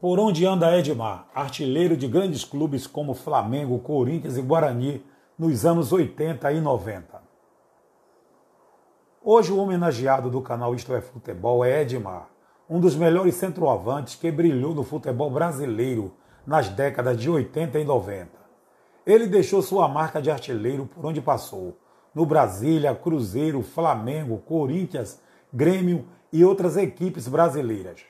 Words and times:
Por 0.00 0.18
onde 0.18 0.46
anda 0.46 0.74
Edmar, 0.78 1.28
artilheiro 1.34 1.94
de 1.94 2.08
grandes 2.08 2.42
clubes 2.42 2.86
como 2.86 3.12
Flamengo, 3.12 3.78
Corinthians 3.80 4.38
e 4.38 4.40
Guarani 4.40 5.04
nos 5.38 5.66
anos 5.66 5.92
80 5.92 6.50
e 6.52 6.58
90. 6.58 7.22
Hoje 9.22 9.52
o 9.52 9.58
homenageado 9.58 10.30
do 10.30 10.40
canal 10.40 10.74
Isto 10.74 10.94
é 10.94 11.02
Futebol 11.02 11.62
é 11.62 11.82
Edmar, 11.82 12.30
um 12.66 12.80
dos 12.80 12.96
melhores 12.96 13.34
centroavantes 13.34 14.14
que 14.14 14.30
brilhou 14.30 14.74
no 14.74 14.82
futebol 14.84 15.30
brasileiro 15.30 16.14
nas 16.46 16.70
décadas 16.70 17.20
de 17.20 17.28
80 17.28 17.78
e 17.78 17.84
90. 17.84 18.30
Ele 19.04 19.26
deixou 19.26 19.60
sua 19.60 19.86
marca 19.86 20.22
de 20.22 20.30
artilheiro 20.30 20.86
por 20.86 21.04
onde 21.04 21.20
passou, 21.20 21.76
no 22.14 22.24
Brasília, 22.24 22.94
Cruzeiro, 22.94 23.60
Flamengo, 23.60 24.38
Corinthians, 24.38 25.20
Grêmio 25.52 26.06
e 26.32 26.42
outras 26.42 26.78
equipes 26.78 27.28
brasileiras. 27.28 28.00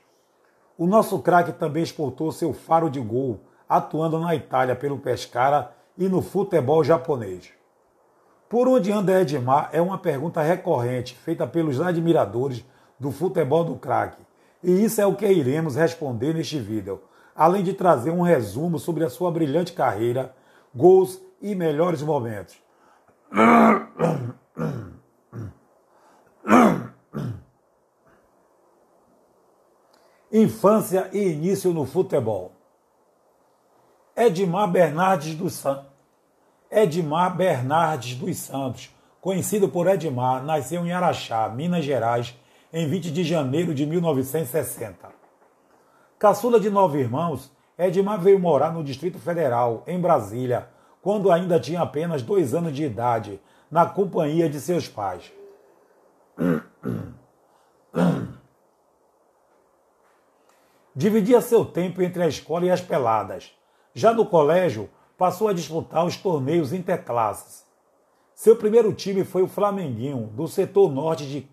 O 0.80 0.86
nosso 0.86 1.18
craque 1.18 1.52
também 1.52 1.82
exportou 1.82 2.32
seu 2.32 2.54
faro 2.54 2.88
de 2.88 2.98
gol, 2.98 3.40
atuando 3.68 4.18
na 4.18 4.34
Itália 4.34 4.75
pelo 4.75 4.96
Pescara 4.96 5.72
e 5.98 6.08
no 6.08 6.22
futebol 6.22 6.82
japonês. 6.82 7.50
Por 8.48 8.66
onde 8.66 8.90
anda 8.90 9.21
Edmar 9.21 9.68
é 9.74 9.82
uma 9.82 9.98
pergunta 9.98 10.40
recorrente 10.40 11.14
feita 11.14 11.46
pelos 11.46 11.82
admiradores 11.82 12.64
do 12.98 13.11
futebol 13.11 13.62
do 13.62 13.76
craque. 13.76 14.22
E 14.64 14.82
isso 14.82 15.02
é 15.02 15.07
o 15.07 15.14
que 15.14 15.30
iremos 15.30 15.76
responder 15.76 16.32
neste 16.32 16.58
vídeo, 16.58 17.02
além 17.36 17.62
de 17.62 17.74
trazer 17.74 18.10
um 18.10 18.22
resumo 18.22 18.79
sobre 18.79 19.04
a 19.04 19.10
sua 19.10 19.30
brilhante 19.30 19.74
carreira, 19.74 20.35
gols 20.74 21.21
e 21.43 21.54
melhores 21.54 22.00
momentos. 22.00 22.57
Infância 30.32 31.11
e 31.12 31.32
início 31.32 31.72
no 31.72 31.84
futebol. 31.84 32.52
Edmar 34.16 34.70
Bernardes 34.70 35.34
dos 35.34 35.55
Santos. 35.55 35.91
Edmar 36.70 37.36
Bernardes 37.36 38.14
dos 38.16 38.36
Santos, 38.36 38.94
conhecido 39.20 39.68
por 39.68 39.88
Edmar, 39.88 40.44
nasceu 40.44 40.86
em 40.86 40.92
Araxá, 40.92 41.48
Minas 41.48 41.84
Gerais, 41.84 42.38
em 42.72 42.86
20 42.86 43.10
de 43.10 43.24
janeiro 43.24 43.74
de 43.74 43.84
1960. 43.84 45.08
Caçula 46.16 46.60
de 46.60 46.70
nove 46.70 47.00
irmãos, 47.00 47.50
Edmar 47.77 48.20
veio 48.20 48.38
morar 48.38 48.72
no 48.72 48.84
Distrito 48.84 49.18
Federal, 49.18 49.83
em 49.84 50.00
Brasília, 50.00 50.68
quando 51.02 51.33
ainda 51.33 51.58
tinha 51.58 51.80
apenas 51.80 52.22
dois 52.22 52.55
anos 52.55 52.72
de 52.72 52.84
idade, 52.84 53.40
na 53.68 53.84
companhia 53.84 54.48
de 54.48 54.60
seus 54.60 54.86
pais. 54.86 55.33
Dividia 61.00 61.40
seu 61.40 61.64
tempo 61.64 62.02
entre 62.02 62.22
a 62.22 62.28
escola 62.28 62.66
e 62.66 62.70
as 62.70 62.82
peladas. 62.82 63.50
Já 63.94 64.12
no 64.12 64.26
colégio, 64.26 64.90
passou 65.16 65.48
a 65.48 65.52
disputar 65.54 66.04
os 66.04 66.14
torneios 66.18 66.74
interclasses. 66.74 67.64
Seu 68.34 68.54
primeiro 68.54 68.92
time 68.92 69.24
foi 69.24 69.40
o 69.40 69.48
Flamenguinho, 69.48 70.26
do 70.26 70.46
setor 70.46 70.92
norte 70.92 71.26
de 71.26 71.48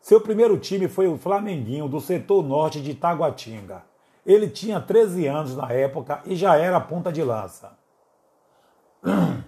Seu 0.00 0.22
primeiro 0.22 0.56
time 0.56 0.88
foi 0.88 1.06
o 1.06 1.18
Flamenguinho, 1.18 1.86
do 1.86 2.00
setor 2.00 2.42
norte 2.42 2.80
de 2.80 2.94
Taguatinga. 2.94 3.84
Ele 4.24 4.48
tinha 4.48 4.80
13 4.80 5.26
anos 5.26 5.54
na 5.54 5.70
época 5.70 6.22
e 6.24 6.34
já 6.34 6.56
era 6.56 6.80
ponta 6.80 7.12
de 7.12 7.22
lança. 7.22 7.78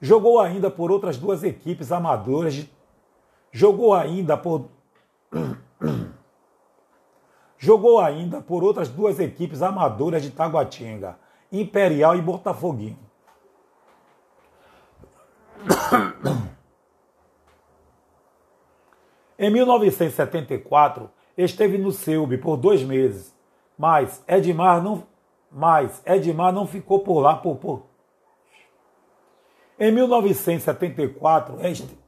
Jogou 0.00 0.40
ainda 0.40 0.70
por 0.70 0.90
outras 0.90 1.18
duas 1.18 1.44
equipes 1.44 1.92
amadoras. 1.92 2.54
De... 2.54 2.70
Jogou 3.52 3.92
ainda 3.92 4.38
por 4.38 4.70
Jogou 7.64 7.98
ainda 7.98 8.42
por 8.42 8.62
outras 8.62 8.90
duas 8.90 9.18
equipes 9.18 9.62
amadoras 9.62 10.22
de 10.22 10.30
Taguatinga, 10.30 11.18
Imperial 11.50 12.14
e 12.14 12.20
Botafoguinho. 12.20 12.98
Em 19.38 19.48
1974, 19.50 21.10
esteve 21.38 21.78
no 21.78 21.90
Selby 21.90 22.36
por 22.36 22.58
dois 22.58 22.82
meses, 22.82 23.34
mas 23.78 24.22
Edmar 24.28 24.82
não, 24.82 25.02
mas 25.50 26.02
Edmar 26.04 26.52
não 26.52 26.66
ficou 26.66 27.00
por 27.00 27.18
lá 27.20 27.34
por, 27.34 27.56
por... 27.56 27.86
Em 29.80 29.90
1974, 29.90 31.64
este... 31.66 31.98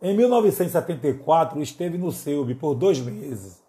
em 0.00 0.16
1974 0.16 1.60
esteve 1.60 1.98
no 1.98 2.10
Selby 2.10 2.54
por 2.54 2.74
dois 2.74 2.98
meses, 2.98 3.65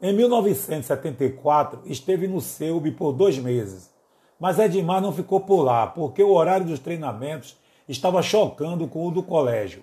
em 0.00 0.12
1974, 0.12 1.80
esteve 1.86 2.28
no 2.28 2.40
Selby 2.40 2.90
por 2.90 3.12
dois 3.12 3.38
meses, 3.38 3.90
mas 4.38 4.58
Edmar 4.58 5.00
não 5.00 5.12
ficou 5.12 5.40
por 5.40 5.62
lá, 5.62 5.86
porque 5.86 6.22
o 6.22 6.32
horário 6.32 6.66
dos 6.66 6.78
treinamentos 6.78 7.56
estava 7.88 8.22
chocando 8.22 8.86
com 8.86 9.06
o 9.06 9.10
do 9.10 9.22
colégio. 9.22 9.82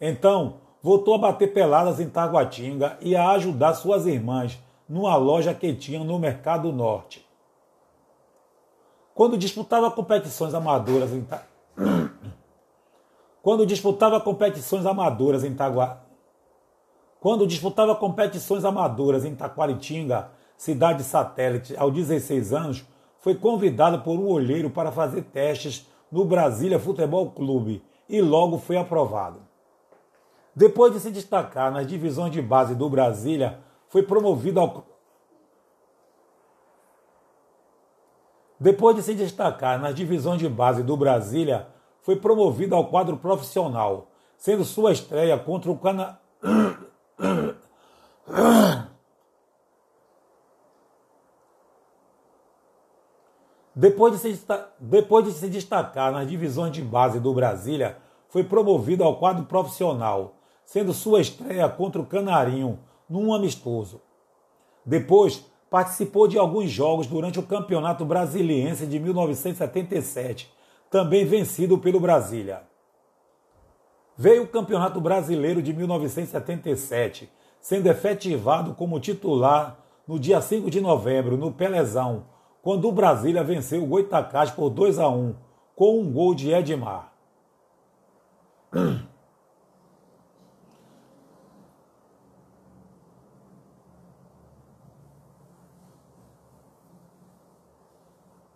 Então, 0.00 0.54
voltou 0.82 1.14
a 1.14 1.18
bater 1.18 1.52
peladas 1.52 2.00
em 2.00 2.08
Taguatinga 2.08 2.98
e 3.00 3.14
a 3.14 3.30
ajudar 3.30 3.74
suas 3.74 4.06
irmãs 4.06 4.58
numa 4.88 5.14
loja 5.14 5.54
que 5.54 5.72
tinha 5.72 6.02
no 6.02 6.18
Mercado 6.18 6.72
Norte. 6.72 7.24
Quando 9.14 9.38
disputava 9.38 9.90
competições 9.90 10.54
amadoras 10.54 11.12
em. 11.12 11.24
Quando 13.40 13.66
disputava 13.66 14.20
competições 14.20 14.86
amadoras 14.86 15.44
em 15.44 15.54
Taguatinga, 15.54 16.11
quando 17.22 17.46
disputava 17.46 17.94
competições 17.94 18.64
amadoras 18.64 19.24
em 19.24 19.32
Taquaritinga, 19.32 20.32
cidade 20.56 21.04
satélite, 21.04 21.72
aos 21.76 21.94
16 21.94 22.52
anos, 22.52 22.84
foi 23.20 23.36
convidado 23.36 24.00
por 24.00 24.18
um 24.18 24.26
olheiro 24.26 24.68
para 24.68 24.90
fazer 24.90 25.22
testes 25.26 25.86
no 26.10 26.24
Brasília 26.24 26.80
Futebol 26.80 27.30
Clube 27.30 27.80
e 28.08 28.20
logo 28.20 28.58
foi 28.58 28.76
aprovado. 28.76 29.38
Depois 30.52 30.92
de 30.92 30.98
se 30.98 31.12
destacar 31.12 31.70
nas 31.70 31.86
divisões 31.86 32.32
de 32.32 32.42
base 32.42 32.74
do 32.74 32.90
Brasília, 32.90 33.60
foi 33.88 34.02
promovido 34.02 34.58
ao 34.58 34.84
Depois 38.58 38.96
de 38.96 39.02
se 39.02 39.14
destacar 39.14 39.80
nas 39.80 39.94
divisões 39.94 40.40
de 40.40 40.48
base 40.48 40.82
do 40.82 40.96
Brasília, 40.96 41.68
foi 42.00 42.16
promovido 42.16 42.74
ao 42.74 42.88
quadro 42.88 43.16
profissional, 43.16 44.08
sendo 44.36 44.64
sua 44.64 44.90
estreia 44.90 45.38
contra 45.38 45.70
o 45.70 45.78
Cana 45.78 46.18
depois 53.74 54.12
de, 54.12 54.18
se, 54.18 54.46
depois 54.78 55.24
de 55.24 55.32
se 55.32 55.48
destacar 55.48 56.12
nas 56.12 56.28
divisões 56.28 56.72
de 56.72 56.82
base 56.82 57.18
do 57.18 57.32
Brasília, 57.32 57.96
foi 58.28 58.44
promovido 58.44 59.04
ao 59.04 59.16
quadro 59.16 59.44
profissional, 59.44 60.36
sendo 60.64 60.92
sua 60.92 61.20
estreia 61.20 61.68
contra 61.68 62.00
o 62.00 62.06
Canarinho 62.06 62.78
num 63.08 63.34
amistoso. 63.34 64.00
Depois, 64.84 65.44
participou 65.70 66.26
de 66.28 66.38
alguns 66.38 66.70
jogos 66.70 67.06
durante 67.06 67.38
o 67.38 67.42
Campeonato 67.42 68.04
Brasiliense 68.04 68.86
de 68.86 68.98
1977, 68.98 70.52
também 70.90 71.24
vencido 71.24 71.78
pelo 71.78 72.00
Brasília. 72.00 72.62
Veio 74.16 74.42
o 74.42 74.48
Campeonato 74.48 75.00
Brasileiro 75.00 75.62
de 75.62 75.72
1977, 75.72 77.30
sendo 77.60 77.88
efetivado 77.88 78.74
como 78.74 79.00
titular 79.00 79.78
no 80.06 80.18
dia 80.18 80.40
5 80.40 80.70
de 80.70 80.80
novembro, 80.80 81.36
no 81.36 81.52
Pelezão, 81.52 82.26
quando 82.60 82.88
o 82.88 82.92
Brasília 82.92 83.42
venceu 83.42 83.82
o 83.82 83.86
Goitacás 83.86 84.50
por 84.50 84.68
2 84.70 84.98
a 84.98 85.08
1, 85.08 85.34
com 85.74 86.00
um 86.00 86.12
gol 86.12 86.34
de 86.34 86.52
Edmar. 86.52 87.12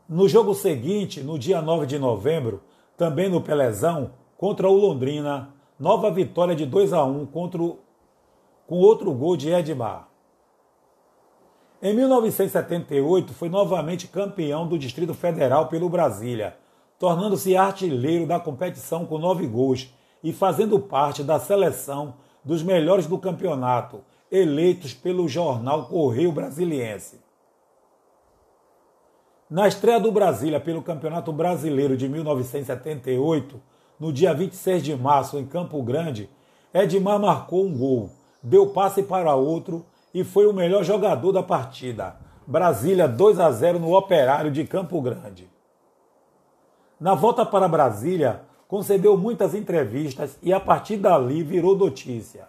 No 0.09 0.29
jogo 0.29 0.55
seguinte, 0.55 1.21
no 1.21 1.37
dia 1.37 1.61
9 1.61 1.85
de 1.85 1.99
novembro, 1.99 2.63
também 2.97 3.29
no 3.29 3.41
Pelezão, 3.41 4.13
contra 4.37 4.69
o 4.69 4.75
Londrina, 4.75 5.55
nova 5.79 6.11
vitória 6.11 6.55
de 6.55 6.67
2 6.67 6.93
a 6.93 7.05
1 7.05 7.27
contra 7.27 7.63
o, 7.63 7.79
com 8.67 8.77
outro 8.77 9.13
gol 9.13 9.37
de 9.37 9.51
Edmar. 9.51 10.09
Em 11.83 11.95
1978 11.95 13.35
foi 13.35 13.49
novamente 13.49 14.09
campeão 14.09 14.67
do 14.67 14.79
Distrito 14.79 15.15
Federal 15.15 15.69
pelo 15.69 15.89
Brasília, 15.89 16.57
tornando-se 16.99 17.57
artilheiro 17.57 18.27
da 18.27 18.41
competição 18.41 19.05
com 19.05 19.19
nove 19.19 19.47
gols 19.47 19.93
e 20.25 20.33
fazendo 20.33 20.81
parte 20.81 21.23
da 21.23 21.39
seleção 21.39 22.15
dos 22.43 22.63
melhores 22.63 23.07
do 23.07 23.19
campeonato, 23.19 24.03
eleitos 24.31 24.95
pelo 24.95 25.29
jornal 25.29 25.87
Correio 25.87 26.33
Brasiliense. 26.33 27.21
Na 29.49 29.69
estreia 29.69 30.01
do 30.01 30.11
Brasília 30.11 30.59
pelo 30.59 30.83
Campeonato 30.83 31.33
Brasileiro 31.33 31.97
de 31.97 32.09
1978, 32.09 33.61
no 33.99 34.13
dia 34.13 34.35
26 34.35 34.83
de 34.83 34.95
março, 34.95 35.39
em 35.39 35.47
Campo 35.47 35.83
Grande, 35.83 36.29
Edmar 36.73 37.19
marcou 37.19 37.65
um 37.65 37.77
gol, 37.77 38.11
deu 38.43 38.69
passe 38.69 39.03
para 39.03 39.35
outro 39.35 39.85
e 40.13 40.23
foi 40.23 40.47
o 40.47 40.53
melhor 40.53 40.85
jogador 40.85 41.33
da 41.33 41.43
partida. 41.43 42.17
Brasília 42.47 43.09
2 43.09 43.41
a 43.41 43.51
0 43.51 43.79
no 43.79 43.97
Operário 43.97 44.51
de 44.51 44.65
Campo 44.65 45.01
Grande. 45.01 45.49
Na 47.01 47.15
volta 47.15 47.45
para 47.45 47.69
Brasília, 47.69 48.43
concedeu 48.69 49.17
muitas 49.17 49.55
entrevistas 49.55 50.39
e 50.43 50.53
a 50.53 50.61
partir 50.61 50.97
dali 50.97 51.43
virou 51.43 51.77
notícia. 51.77 52.49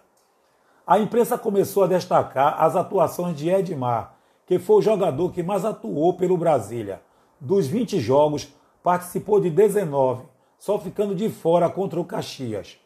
A 0.86 0.98
imprensa 0.98 1.36
começou 1.36 1.84
a 1.84 1.86
destacar 1.86 2.62
as 2.62 2.74
atuações 2.76 3.36
de 3.36 3.50
Edmar, 3.50 4.14
que 4.46 4.58
foi 4.58 4.76
o 4.76 4.82
jogador 4.82 5.30
que 5.30 5.42
mais 5.42 5.64
atuou 5.64 6.14
pelo 6.14 6.36
Brasília. 6.36 7.02
Dos 7.40 7.66
20 7.66 8.00
jogos, 8.00 8.48
participou 8.82 9.38
de 9.40 9.50
19, 9.50 10.22
só 10.58 10.78
ficando 10.78 11.14
de 11.14 11.30
fora 11.30 11.70
contra 11.70 12.00
o 12.00 12.04
Caxias. 12.04 12.78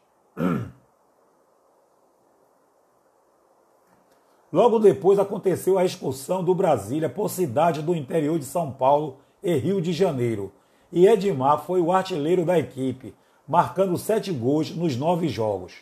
Logo 4.53 4.79
depois 4.79 5.19
aconteceu 5.19 5.79
a 5.79 5.85
expulsão 5.85 6.45
do 6.45 6.55
Brasília 6.55 7.09
por 7.09 7.31
cidade 7.31 7.81
do 7.81 7.95
interior 7.95 8.39
de 8.39 8.45
São 8.45 8.71
Paulo 8.71 9.17
e 9.43 9.55
Rio 9.57 9.81
de 9.81 9.95
Janeiro. 9.95 10.53
E 10.93 11.07
Edmar 11.07 11.65
foi 11.65 11.81
o 11.81 11.91
artilheiro 11.91 12.45
da 12.45 12.59
equipe, 12.59 13.15
marcando 13.49 13.97
sete 13.97 14.31
gols 14.31 14.71
nos 14.71 14.95
nove 14.95 15.27
jogos. 15.27 15.77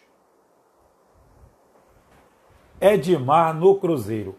Edmar 2.81 3.55
no 3.55 3.75
Cruzeiro. 3.75 4.37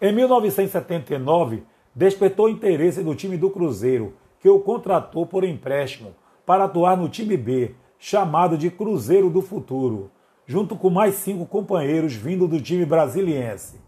Em 0.00 0.12
1979, 0.12 1.64
despertou 1.94 2.48
interesse 2.48 3.02
do 3.02 3.14
time 3.14 3.38
do 3.38 3.50
Cruzeiro, 3.50 4.14
que 4.40 4.48
o 4.48 4.60
contratou 4.60 5.26
por 5.26 5.44
empréstimo 5.44 6.14
para 6.44 6.64
atuar 6.64 6.96
no 6.96 7.08
time 7.08 7.36
B, 7.36 7.74
chamado 7.98 8.56
de 8.56 8.70
Cruzeiro 8.70 9.28
do 9.28 9.42
Futuro 9.42 10.10
junto 10.48 10.74
com 10.74 10.88
mais 10.88 11.16
cinco 11.16 11.44
companheiros 11.44 12.14
vindo 12.14 12.48
do 12.48 12.58
time 12.58 12.86
brasiliense. 12.86 13.78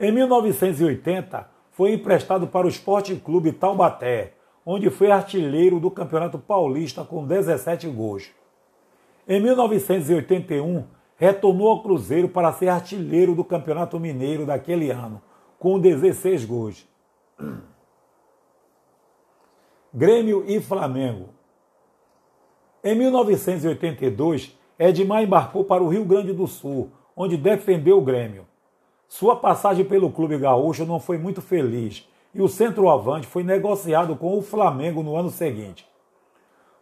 Em 0.00 0.10
1980, 0.10 1.46
foi 1.70 1.92
emprestado 1.92 2.46
para 2.46 2.66
o 2.66 2.70
Esporte 2.70 3.14
Clube 3.16 3.52
Taubaté, 3.52 4.32
onde 4.64 4.88
foi 4.88 5.10
artilheiro 5.10 5.78
do 5.78 5.90
Campeonato 5.90 6.38
Paulista 6.38 7.04
com 7.04 7.26
17 7.26 7.86
gols. 7.88 8.30
Em 9.28 9.38
1981, 9.38 10.84
retornou 11.14 11.68
ao 11.68 11.82
Cruzeiro 11.82 12.30
para 12.30 12.52
ser 12.54 12.68
artilheiro 12.68 13.34
do 13.34 13.44
Campeonato 13.44 14.00
Mineiro 14.00 14.46
daquele 14.46 14.90
ano, 14.90 15.20
com 15.58 15.78
16 15.78 16.46
gols. 16.46 16.88
Grêmio 19.92 20.44
e 20.46 20.60
Flamengo. 20.60 21.30
Em 22.82 22.94
1982, 22.94 24.56
Edmar 24.78 25.24
embarcou 25.24 25.64
para 25.64 25.82
o 25.82 25.88
Rio 25.88 26.04
Grande 26.04 26.32
do 26.32 26.46
Sul, 26.46 26.92
onde 27.16 27.36
defendeu 27.36 27.98
o 27.98 28.00
Grêmio. 28.00 28.46
Sua 29.08 29.34
passagem 29.34 29.84
pelo 29.84 30.12
clube 30.12 30.38
gaúcho 30.38 30.86
não 30.86 31.00
foi 31.00 31.18
muito 31.18 31.42
feliz 31.42 32.08
e 32.32 32.40
o 32.40 32.46
centroavante 32.46 33.26
foi 33.26 33.42
negociado 33.42 34.14
com 34.14 34.38
o 34.38 34.42
Flamengo 34.42 35.02
no 35.02 35.16
ano 35.16 35.28
seguinte. 35.28 35.84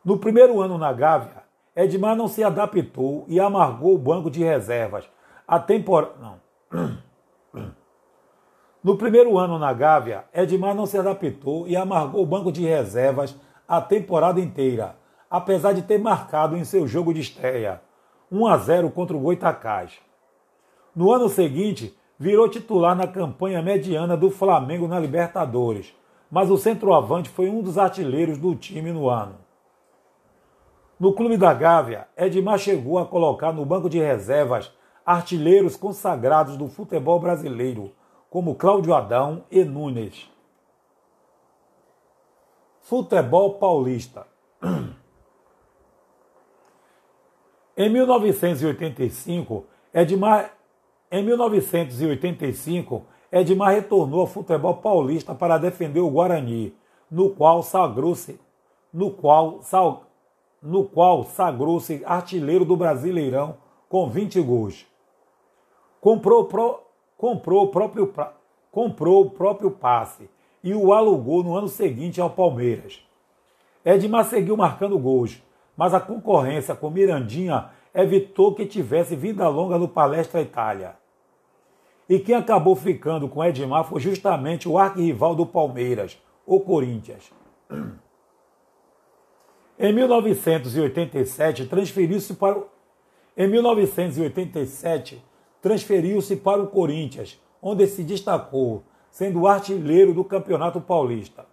No 0.04 0.18
primeiro 0.18 0.60
ano 0.60 0.76
na 0.76 0.92
Gávea, 0.92 1.42
Edmar 1.74 2.14
não 2.14 2.28
se 2.28 2.44
adaptou 2.44 3.24
e 3.26 3.40
amargou 3.40 3.94
o 3.94 3.98
banco 3.98 4.30
de 4.30 4.44
reservas. 4.44 5.08
A 5.46 5.58
temporada. 5.58 6.12
Não. 6.20 6.98
No 8.82 8.96
primeiro 8.96 9.36
ano 9.36 9.58
na 9.58 9.72
Gávea, 9.72 10.24
Edmar 10.32 10.74
não 10.74 10.86
se 10.86 10.96
adaptou 10.96 11.66
e 11.66 11.76
amargou 11.76 12.22
o 12.22 12.26
banco 12.26 12.52
de 12.52 12.64
reservas 12.64 13.34
a 13.66 13.80
temporada 13.80 14.40
inteira, 14.40 14.96
apesar 15.28 15.72
de 15.72 15.82
ter 15.82 15.98
marcado 15.98 16.56
em 16.56 16.64
seu 16.64 16.86
jogo 16.86 17.12
de 17.12 17.20
estreia. 17.20 17.82
1 18.30 18.46
a 18.46 18.56
0 18.56 18.90
contra 18.90 19.16
o 19.16 19.20
Goitacás. 19.20 19.98
No 20.94 21.12
ano 21.12 21.28
seguinte, 21.28 21.98
virou 22.18 22.48
titular 22.48 22.94
na 22.94 23.06
campanha 23.06 23.60
mediana 23.60 24.16
do 24.16 24.30
Flamengo 24.30 24.86
na 24.86 24.98
Libertadores, 25.00 25.92
mas 26.30 26.50
o 26.50 26.56
centroavante 26.56 27.28
foi 27.28 27.48
um 27.48 27.62
dos 27.62 27.78
artilheiros 27.78 28.38
do 28.38 28.54
time 28.54 28.92
no 28.92 29.08
ano. 29.08 29.36
No 31.00 31.12
clube 31.12 31.36
da 31.36 31.52
Gávea, 31.52 32.06
Edmar 32.16 32.58
chegou 32.58 32.98
a 32.98 33.06
colocar 33.06 33.52
no 33.52 33.64
banco 33.64 33.88
de 33.88 33.98
reservas 33.98 34.72
artilheiros 35.04 35.74
consagrados 35.74 36.56
do 36.56 36.68
futebol 36.68 37.18
brasileiro, 37.18 37.92
como 38.30 38.54
Cláudio 38.54 38.94
Adão 38.94 39.44
e 39.50 39.64
Nunes. 39.64 40.30
Futebol 42.80 43.54
paulista. 43.54 44.26
Em 47.76 47.88
1985, 47.88 49.64
Edmar, 49.94 50.52
em 51.12 51.22
1985, 51.22 53.06
Edmar 53.30 53.72
retornou 53.72 54.22
ao 54.22 54.26
futebol 54.26 54.74
paulista 54.78 55.32
para 55.32 55.58
defender 55.58 56.00
o 56.00 56.10
Guarani, 56.10 56.74
no 57.08 57.30
qual 57.30 57.62
sagrou-se, 57.62 58.40
no 58.92 59.12
qual, 59.12 59.62
sal, 59.62 60.06
no 60.60 60.86
qual 60.86 61.22
sagrou-se 61.22 62.02
artilheiro 62.04 62.64
do 62.64 62.76
Brasileirão 62.76 63.56
com 63.88 64.10
20 64.10 64.40
gols. 64.40 64.84
Comprou, 66.00 66.46
pro, 66.46 66.80
comprou, 67.18 67.64
o 67.64 67.68
próprio, 67.68 68.14
comprou 68.70 69.26
o 69.26 69.30
próprio 69.30 69.72
passe 69.72 70.30
e 70.62 70.72
o 70.72 70.92
alugou 70.92 71.42
no 71.42 71.56
ano 71.56 71.68
seguinte 71.68 72.20
ao 72.20 72.30
Palmeiras. 72.30 73.04
Edmar 73.84 74.24
seguiu 74.24 74.56
marcando 74.56 74.98
gols, 74.98 75.42
mas 75.76 75.92
a 75.92 76.00
concorrência 76.00 76.74
com 76.74 76.88
Mirandinha 76.88 77.70
evitou 77.94 78.54
que 78.54 78.64
tivesse 78.64 79.16
vida 79.16 79.48
longa 79.48 79.76
no 79.76 79.88
Palestra 79.88 80.40
Itália. 80.40 80.96
E 82.08 82.18
quem 82.18 82.34
acabou 82.34 82.74
ficando 82.74 83.28
com 83.28 83.44
Edmar 83.44 83.84
foi 83.84 84.00
justamente 84.00 84.68
o 84.68 84.78
arquirrival 84.78 85.34
do 85.34 85.44
Palmeiras, 85.44 86.18
o 86.46 86.60
Corinthians. 86.60 87.30
Em 89.80 89.92
1987, 89.92 91.66
transferiu-se 91.66 92.34
para 92.34 92.58
o... 92.58 92.66
Em 93.36 93.46
1987, 93.46 95.22
transferiu-se 95.60 96.36
para 96.36 96.62
o 96.62 96.68
Corinthians, 96.68 97.40
onde 97.60 97.86
se 97.86 98.02
destacou, 98.02 98.82
sendo 99.10 99.46
artilheiro 99.46 100.14
do 100.14 100.24
Campeonato 100.24 100.80
Paulista. 100.80 101.46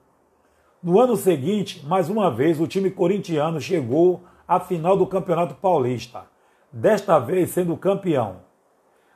No 0.81 0.99
ano 0.99 1.15
seguinte, 1.15 1.83
mais 1.85 2.09
uma 2.09 2.29
vez, 2.29 2.59
o 2.59 2.67
time 2.67 2.91
corintiano 2.91 3.59
chegou 3.59 4.21
à 4.47 4.59
final 4.59 4.95
do 4.95 5.07
Campeonato 5.07 5.55
Paulista, 5.55 6.25
desta 6.71 7.17
vez 7.17 7.49
sendo 7.49 7.75
campeão. 7.75 8.37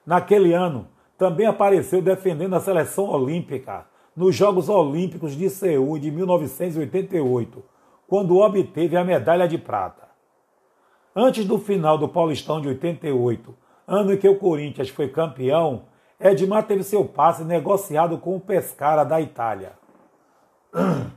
Naquele 0.06 0.54
ano, 0.54 0.88
também 1.18 1.46
apareceu 1.46 2.02
defendendo 2.02 2.56
a 2.56 2.60
seleção 2.60 3.10
olímpica 3.10 3.86
nos 4.16 4.36
Jogos 4.36 4.70
Olímpicos 4.70 5.36
de 5.36 5.50
Seul 5.50 6.00
de 6.00 6.10
1988, 6.10 7.64
quando 8.08 8.38
obteve 8.38 8.98
a 8.98 9.04
medalha 9.04 9.48
de 9.48 9.58
prata. 9.58 10.10
Antes 11.16 11.46
do 11.46 11.60
final 11.60 11.98
do 11.98 12.08
Paulistão 12.08 12.60
de 12.60 12.68
88, 12.70 13.54
ano 13.90 14.14
em 14.14 14.18
que 14.18 14.30
o 14.30 14.38
Corinthians 14.38 14.90
foi 14.90 15.10
campeão, 15.10 15.82
Edmar 16.20 16.68
teve 16.68 16.84
seu 16.84 17.04
passe 17.04 17.44
negociado 17.44 18.20
com 18.20 18.36
o 18.36 18.40
Pescara 18.40 19.04
da 19.04 19.20
Itália. 19.20 19.72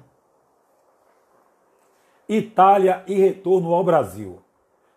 Itália 2.26 3.02
e 3.07 3.14
retorno 3.14 3.75
ao 3.75 3.85
Brasil. 3.85 4.38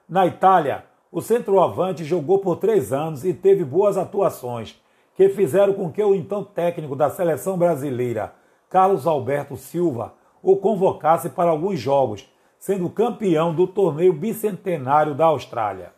Na 0.07 0.25
Itália, 0.25 0.85
o 1.11 1.21
centroavante 1.21 2.05
jogou 2.05 2.39
por 2.39 2.55
três 2.55 2.93
anos 2.93 3.25
e 3.25 3.33
teve 3.33 3.65
boas 3.65 3.97
atuações, 3.97 4.81
que 5.15 5.27
fizeram 5.27 5.73
com 5.73 5.91
que 5.91 6.01
o 6.03 6.15
então 6.15 6.43
técnico 6.43 6.95
da 6.95 7.09
seleção 7.09 7.57
brasileira, 7.57 8.33
Carlos 8.69 9.05
Alberto 9.05 9.57
Silva, 9.57 10.13
o 10.41 10.55
convocasse 10.55 11.29
para 11.29 11.49
alguns 11.49 11.79
jogos, 11.79 12.29
sendo 12.57 12.89
campeão 12.89 13.53
do 13.53 13.67
torneio 13.67 14.13
bicentenário 14.13 15.13
da 15.13 15.25
Austrália. 15.25 15.94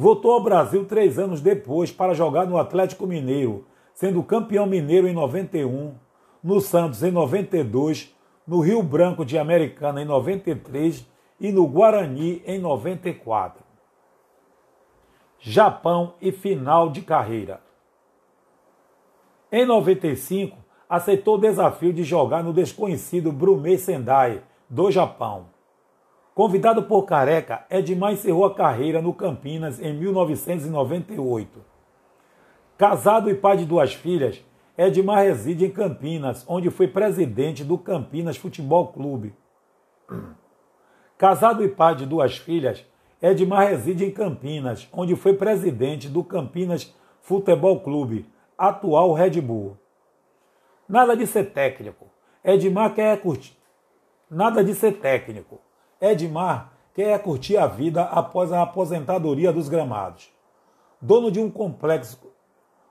Voltou 0.00 0.32
ao 0.32 0.42
Brasil 0.42 0.86
três 0.86 1.18
anos 1.18 1.42
depois 1.42 1.92
para 1.92 2.14
jogar 2.14 2.46
no 2.46 2.56
Atlético 2.56 3.06
Mineiro, 3.06 3.66
sendo 3.92 4.22
campeão 4.22 4.64
mineiro 4.64 5.06
em 5.06 5.12
91, 5.12 5.94
no 6.42 6.58
Santos 6.58 7.02
em 7.02 7.10
92 7.10 8.16
no 8.46 8.60
Rio 8.60 8.82
Branco 8.82 9.26
de 9.26 9.36
Americana 9.36 10.00
em 10.00 10.06
93 10.06 11.06
e 11.38 11.52
no 11.52 11.66
Guarani 11.66 12.42
em 12.46 12.58
94. 12.58 13.62
Japão 15.38 16.14
e 16.18 16.32
final 16.32 16.88
de 16.88 17.02
carreira. 17.02 17.60
Em 19.52 19.66
95, 19.66 20.56
aceitou 20.88 21.34
o 21.34 21.40
desafio 21.42 21.92
de 21.92 22.04
jogar 22.04 22.42
no 22.42 22.54
desconhecido 22.54 23.30
Brumei 23.30 23.76
Sendai, 23.76 24.42
do 24.66 24.90
Japão. 24.90 25.59
Convidado 26.34 26.84
por 26.84 27.02
Careca, 27.04 27.66
Edmar 27.68 28.12
encerrou 28.12 28.44
a 28.44 28.54
carreira 28.54 29.02
no 29.02 29.12
Campinas 29.12 29.80
em 29.80 29.92
1998. 29.92 31.64
Casado 32.78 33.28
e 33.28 33.34
pai 33.34 33.56
de 33.56 33.64
duas 33.64 33.92
filhas, 33.92 34.42
Edmar 34.78 35.24
reside 35.24 35.66
em 35.66 35.70
Campinas, 35.70 36.44
onde 36.48 36.70
foi 36.70 36.86
presidente 36.86 37.64
do 37.64 37.76
Campinas 37.76 38.36
Futebol 38.36 38.88
Clube. 38.88 39.34
Casado 41.18 41.64
e 41.64 41.68
pai 41.68 41.96
de 41.96 42.06
duas 42.06 42.38
filhas, 42.38 42.86
Edmar 43.20 43.68
reside 43.68 44.06
em 44.06 44.10
Campinas, 44.10 44.88
onde 44.92 45.16
foi 45.16 45.34
presidente 45.34 46.08
do 46.08 46.24
Campinas 46.24 46.94
Futebol 47.20 47.80
Clube, 47.80 48.24
atual 48.56 49.12
Red 49.12 49.40
Bull. 49.40 49.76
Nada 50.88 51.16
de 51.16 51.26
ser 51.26 51.52
técnico. 51.52 52.06
Edmar 52.42 52.94
quer 52.94 53.20
curtir. 53.20 53.56
Nada 54.30 54.64
de 54.64 54.74
ser 54.74 54.92
técnico. 54.92 55.60
Edmar 56.00 56.72
quer 56.94 57.22
curtir 57.22 57.58
a 57.58 57.66
vida 57.66 58.02
após 58.04 58.52
a 58.52 58.62
aposentadoria 58.62 59.52
dos 59.52 59.68
gramados. 59.68 60.32
Dono 60.98 61.30
de 61.30 61.38
um 61.38 61.50
complexo, 61.50 62.18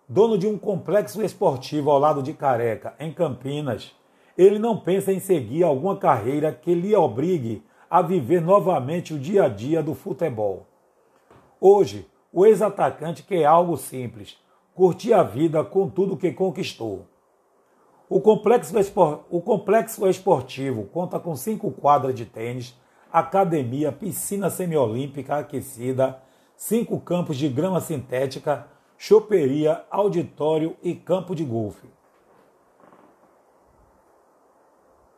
dono 0.07 0.37
de 0.37 0.45
um 0.45 0.59
complexo 0.59 1.23
esportivo 1.23 1.89
ao 1.89 1.97
lado 1.97 2.21
de 2.21 2.33
Careca, 2.33 2.93
em 2.99 3.11
Campinas, 3.11 3.95
ele 4.37 4.59
não 4.59 4.79
pensa 4.79 5.11
em 5.11 5.19
seguir 5.19 5.63
alguma 5.63 5.97
carreira 5.97 6.51
que 6.51 6.73
lhe 6.75 6.95
obrigue 6.95 7.63
a 7.89 8.01
viver 8.03 8.41
novamente 8.41 9.13
o 9.13 9.19
dia 9.19 9.45
a 9.45 9.49
dia 9.49 9.81
do 9.81 9.95
futebol. 9.95 10.67
Hoje, 11.59 12.07
o 12.31 12.45
ex-atacante 12.45 13.23
quer 13.23 13.43
algo 13.43 13.75
simples, 13.75 14.37
curtir 14.75 15.13
a 15.13 15.23
vida 15.23 15.63
com 15.63 15.89
tudo 15.89 16.15
que 16.15 16.31
conquistou. 16.31 17.07
O 18.07 18.21
complexo, 18.21 18.75
o 19.31 19.41
complexo 19.41 20.07
esportivo 20.07 20.83
conta 20.85 21.19
com 21.19 21.35
cinco 21.35 21.71
quadras 21.71 22.13
de 22.13 22.25
tênis, 22.25 22.77
academia, 23.11 23.91
piscina 23.91 24.49
semiolímpica 24.49 25.37
aquecida, 25.37 26.21
cinco 26.55 26.99
campos 26.99 27.37
de 27.37 27.47
grama 27.49 27.79
sintética, 27.79 28.67
choperia, 28.97 29.83
auditório 29.89 30.75
e 30.83 30.93
campo 30.93 31.35
de 31.35 31.43
golfe. 31.43 31.87